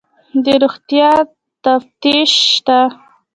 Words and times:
د 0.43 0.45
روغتیا 0.61 1.09
تفتیش 1.63 2.31
شته؟ 2.53 2.79